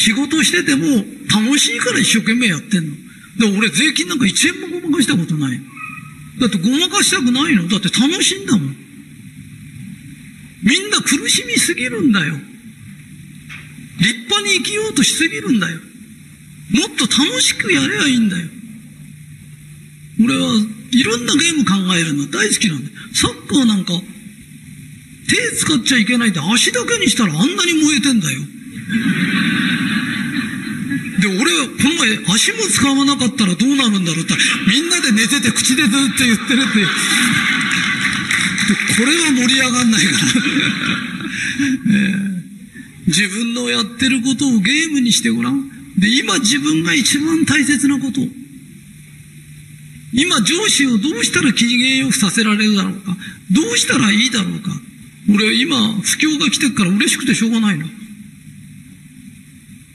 [0.00, 0.86] 仕事してても
[1.28, 2.96] 楽しいから一生懸命やってんの。
[3.38, 5.60] で、俺税金なんか一円もごまかしたことない。
[6.40, 8.76] だってごまかしたくないのだって楽しいんだもん。
[10.62, 12.34] みんな苦しみすぎるんだよ。
[13.98, 15.78] 立派に生きようとしすぎるんだよ。
[16.70, 18.48] もっと楽しくやればいいんだよ。
[20.24, 20.54] 俺は
[20.92, 22.96] いろんなゲーム考えるの大好きなんだよ。
[23.12, 23.92] サッカーなんか
[25.28, 28.40] 手使っちゃいけないって足だけにしたらあんなに燃えてんだよ。
[31.20, 34.34] で、俺はこの前足も使わなかったらどうなるんだろうって
[34.66, 36.80] みんなで寝てて口でずっと言ってるって。
[36.80, 40.16] でこれは盛り上がんないから
[41.90, 42.30] え、
[43.06, 45.68] 自分のやってることをゲームにしてごらん。
[45.98, 48.20] で、今自分が一番大切なこと。
[50.12, 53.16] 今上司をどうしたら機嫌よくさせられるだろうか。
[53.50, 54.70] どうしたらいいだろうか。
[55.28, 57.86] 俺今、不況が来てるから嬉しくてしょうがないの。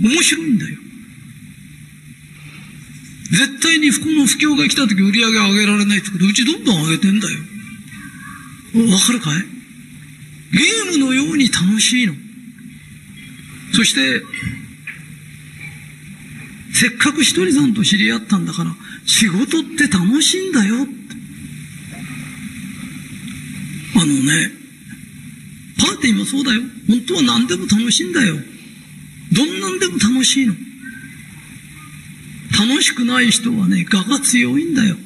[0.00, 0.81] 面白いんだよ。
[3.32, 7.38] 絶対にこの不況が来た時売り上げ上げられないってことうちどんどん上げてんだよ。
[8.92, 9.42] わかるかい？
[10.52, 12.14] ゲームのように楽しいの。
[13.72, 14.22] そして、
[16.74, 18.74] せっかくひとりさんと知り合ったんだから、
[19.06, 20.86] 仕事って楽しいんだよ。
[23.96, 24.50] あのね、
[25.78, 26.60] パーティーもそうだよ。
[26.86, 28.36] 本当は何でも楽しいんだよ。
[29.32, 30.54] どんなんでも楽しいの。
[32.66, 34.96] 楽しくない人はね、我が強いんだよ。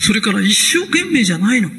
[0.00, 1.70] それから一生懸命じゃないの。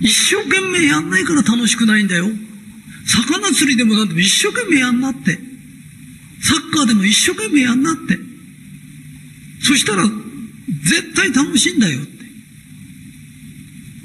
[0.00, 2.26] 一生懸命やんないから楽しくないんだよ。
[3.06, 5.38] 魚釣りでもなんでも一生懸命やんなって。
[6.40, 8.18] サッカーでも一生懸命やんなって。
[9.62, 12.10] そしたら、絶対楽しいんだよって。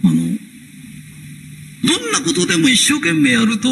[0.03, 3.69] あの、どんなことでも一生懸命やると、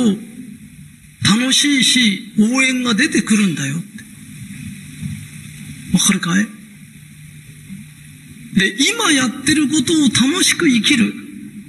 [1.37, 3.75] 楽しいし、応援が出てくるんだよ。
[5.93, 6.45] わかるかい？
[8.53, 11.13] で、今やってることを楽しく生きる。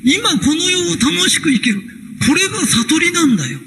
[0.04, 1.80] 今この世を楽しく生きる。
[2.26, 3.58] これが悟りなんだよ。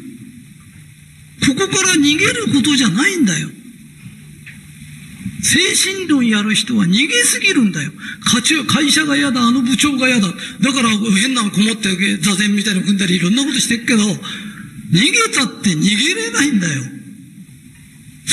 [1.47, 3.49] ここから逃げることじゃないんだよ。
[5.43, 5.59] 精
[5.93, 7.91] 神論やる人は逃げすぎるんだよ。
[8.67, 10.27] 会社が嫌だ、あの部長が嫌だ。
[10.27, 10.33] だ
[10.73, 14.17] から変なのこもって座禅みたいなの組んだりいろんなことしてるけど、逃げ
[15.33, 16.83] たって逃げれないんだよ。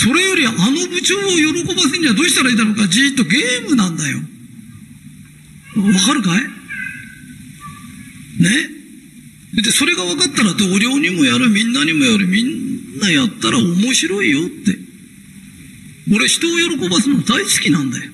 [0.02, 4.18] それよりあの部長を喜ばせるにはどうしたらいいだろうか、じーっとゲームなんだよ。
[5.76, 6.42] わかるかい？
[8.42, 8.50] ね？
[9.62, 14.76] で、それが分かったら同僚にもやる、みんなにもやる、みんなやったら面白いよって。
[16.12, 18.10] 俺人を喜ばすの大好きなんだよ。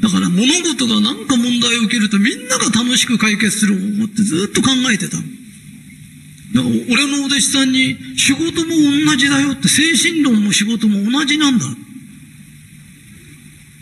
[0.00, 5.16] だから物事が何か問題を受けるとみんなが楽しく解決する方法ってずっと考えてた。
[5.16, 5.43] だから
[6.62, 8.76] 俺のお弟子さんに仕事も
[9.06, 11.66] 同じだよって精神論も仕事も同じなんだ。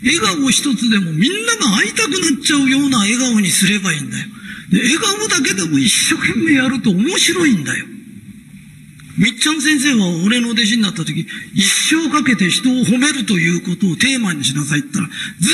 [0.03, 4.25] 笑顔一つでもみんなが会いたくなっちゃうような笑顔にすればいいんだよ。
[4.71, 7.85] で笑顔だけでも一生懸命やると面白いんだよ。
[9.17, 15.49] みっちゃん先生は俺の弟子になった時、一生かけて人を褒めるということをテーマにしなさいって言ったら、ず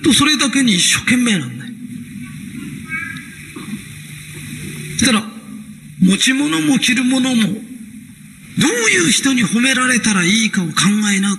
[0.00, 1.72] っとそれだけに一生懸命なんだよ。
[4.98, 5.31] そしたら、
[6.02, 10.72] 持ち物も着るものも、どういう人に褒められたらいいかを考
[11.14, 11.38] えな。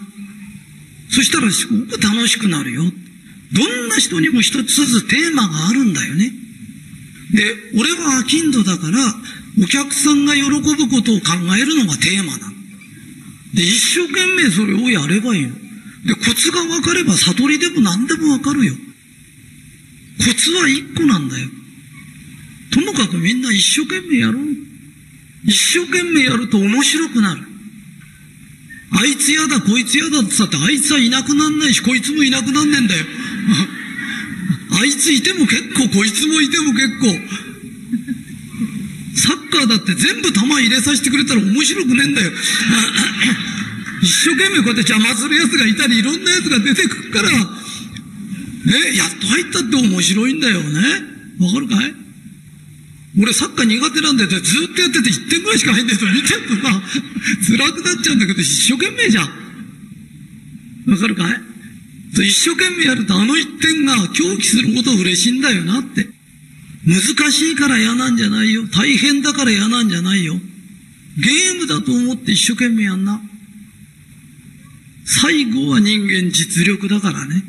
[1.09, 2.81] そしたらすごく楽しくなるよ。
[3.51, 6.31] どんな人にも一つずつテーマがあるんだよね。
[7.33, 7.43] で、
[7.77, 8.97] 俺はアキンドだから、
[9.61, 12.53] お客さんが喜ぶことを考えるのがテーマなの。
[13.53, 15.53] で、一生懸命それをやればいいの。
[16.05, 18.73] で、コツが分かれば悟りでも何でも分かるよ。
[20.17, 21.49] コツは一個なんだよ。
[22.73, 24.43] ともかくみんな一生懸命やろう。
[25.45, 27.41] 一生懸命やると面白くなる。
[28.95, 33.05] あいつ嫌だ、こいつ嫌だって言って、あいつはいなくなんないし、こいつもいなくなんねえんだよ。
[34.81, 37.19] あいついても結構、こいつもいても結構。
[39.15, 42.31] サッカーだって全部球入れさせてくれたら面白くねえんだよ。
[44.01, 47.37] 一生懸命こうやって邪魔する奴がいたり、いろんな奴が出てくるから、ね、
[48.95, 50.81] やっと入ったって面白いんだよね。
[51.39, 52.02] わかるかい？
[53.19, 54.41] 俺サッカー苦手なんだよずっ
[54.75, 56.81] とやってて1点ぐらいしか入んないと見てるとさ、
[57.45, 59.25] 辛くなっちゃうんだけど一生懸命じゃん。
[60.91, 61.41] わかるかい？
[62.13, 66.07] 一生懸命やるとあの1点が狂気するほど嬉しいんだよなって。
[66.85, 68.67] 難しいから嫌なんじゃないよ。
[68.67, 70.33] 大変だから嫌なんじゃないよ。
[71.17, 73.21] ゲームだと思って一生懸命やんな。
[75.05, 77.43] 最後は人間実力だからね。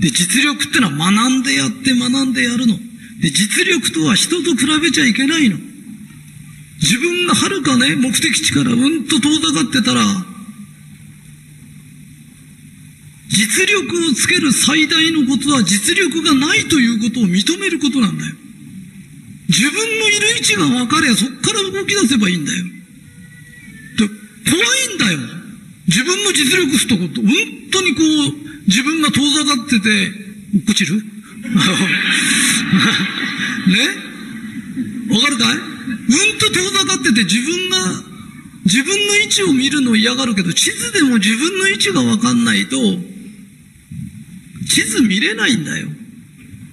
[0.00, 2.78] で、実力ってのは学んでやって学んでやるの。
[3.22, 5.56] で、実力とは人と比べちゃいけないの。
[6.82, 10.02] 自分がはるかね、目的地からうんと遠ざかってたら、
[13.28, 18.34] 実力をつける最大のことは実力がないということを認めることなんだよ。
[19.48, 22.64] 自分のいる位置が分かればそこから動き出せばいいんだよ。
[24.44, 25.18] 怖いんだよ。
[25.86, 27.30] 自分の実力すとこと、本
[27.70, 29.88] 当にこう、自分が遠ざかってて、
[30.54, 31.02] 落っこちる？
[32.72, 32.78] ね？
[35.14, 35.56] わかるかい？
[35.56, 35.60] うん
[36.38, 37.76] と遠ざかってて自分が、
[38.64, 42.76] 自分の位置を見るの嫌がるけど、地図でも自分の位置がわかんないと、
[44.68, 45.88] 地図見れないんだよ。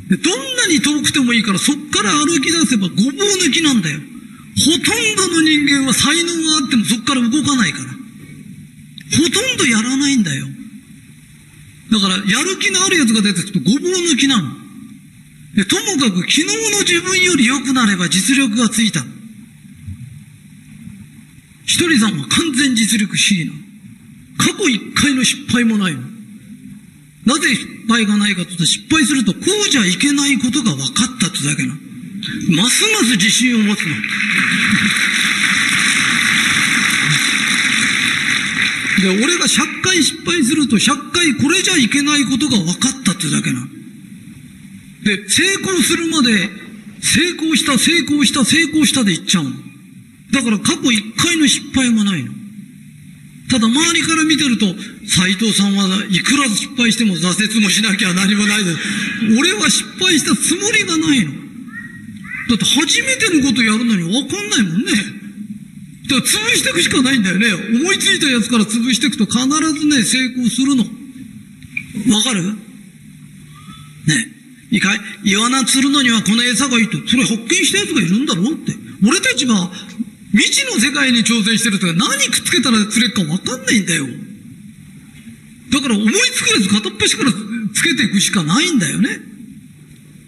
[0.09, 0.21] どん
[0.55, 3.99] なに遠くてもいいからそっから歩き出せばごぼう抜きなんだよ。
[4.57, 7.85] ほとんどの人間は才能があってもそっから動かないから。
[7.85, 7.91] ほ
[9.29, 10.47] とんどやらないんだよ。
[11.91, 14.51] だから、やる気のある奴が出てくるとごぼう抜きなの。
[15.55, 19.03] ともかく昨日の自分より良くなれば実力がついた。
[21.65, 23.53] ひとりさんは完全実力主義な。
[24.37, 26.01] 過去一回の失敗もないの。
[27.25, 31.73] なぜ失敗がないかというと、失敗するとこうじゃいけないことが分かったってだけな。
[32.61, 33.95] ますます自信を持つの。
[39.01, 43.67] で、俺が100回失敗すると100回これじゃいけないことが分かったってだけな。
[45.03, 46.49] で、成功するまで、
[47.01, 49.51] 成功した、成功した、成功したで言っちゃうの。
[50.31, 52.33] だから過去1回の失敗もないの。
[53.49, 54.75] ただ周りから見てると、
[55.07, 58.77] 斎藤さんはいくら失敗しても挫折もしなきゃ何もないです。
[59.39, 61.31] 俺は失敗したつもりがないの。
[62.49, 64.91] だって初めてのことやるのにわかんないもんね。
[66.09, 67.47] だから潰していくしかないんだよね。
[67.53, 70.83] 思いついたやつから潰していくと必ずね、成功するの。
[70.83, 72.43] わかる？
[72.43, 72.55] ね。
[74.71, 76.97] いいかいイワナ釣るのにはこの餌がいいと。
[77.07, 78.73] それ発見したやつがいるんだろうって。
[79.05, 79.71] 俺たちは
[80.31, 84.05] 未知の世界に挑戦してるとか何くっつけたら釣れるか分かんないんだよ。
[85.71, 87.31] だから思いつくやつ片っ端から
[87.73, 89.09] つけていくしかないんだよね。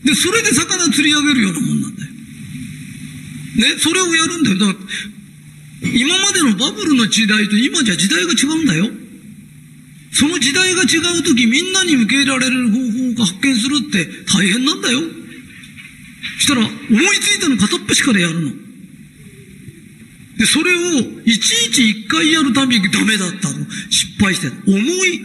[0.03, 2.11] で、それで魚釣り上げるようなもんなんだよ。
[2.11, 4.57] ね、それをやるんだよ。
[4.57, 4.79] だから、
[5.93, 8.89] 今までのバブルの時代と今じゃ時代が違うんだよ。
[10.21, 14.99] その時代が違うときみんなに受け入れられる方法を発見するって大変なんだよ。
[16.37, 16.71] したら思い
[17.17, 18.51] ついたの片っ端からやるの。
[20.37, 23.65] で、それをいちいち一回やるたびにダメだったの。
[23.89, 24.49] 失敗して。
[24.69, 25.21] 重い。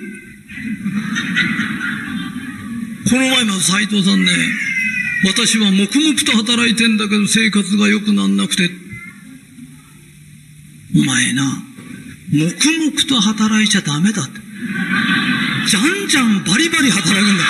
[3.11, 4.33] この前も斎藤さんね、
[5.27, 8.71] 私は黙々と働いてんだけど生活が良くなんなくて。
[10.97, 11.63] お前な、
[12.33, 14.46] 黙々と働いちゃダメだって。
[15.67, 17.45] じゃんじゃんバリバリ働くんだ。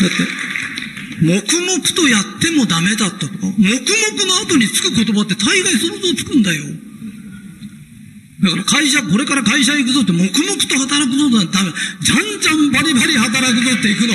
[0.00, 0.16] だって、
[1.22, 6.64] 黙々とやってもダメだったとか、黙々の後につく言葉って大概想像つくんだよ。
[8.42, 11.72] だから会社、これから会社行くぞって黙々と働くぞってダメ。
[12.02, 14.14] じゃんじゃんバリバリ働くぞって行くの。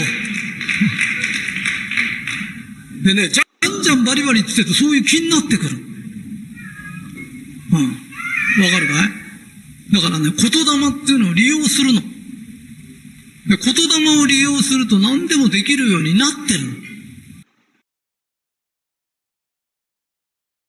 [3.06, 5.88] でね、じゃんじゃんバリバリって言ってるとそういう気になってくる。
[7.71, 8.63] うん。
[8.63, 9.94] わかるかい？
[9.94, 12.01] だからね、言霊っていうのを利用するの。
[12.01, 12.07] で、
[13.57, 13.57] 言
[14.06, 16.88] 霊を利用すると何でもできるようになってるの。